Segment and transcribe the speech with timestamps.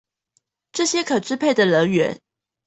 [0.71, 2.19] 這些可支配的人員